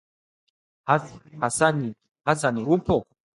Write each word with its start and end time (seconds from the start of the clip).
Hasani 1.41 2.63
upo 2.73 3.05